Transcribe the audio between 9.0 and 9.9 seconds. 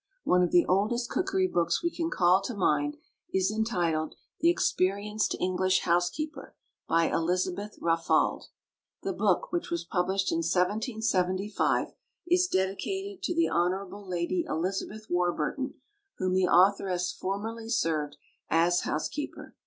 The book, which was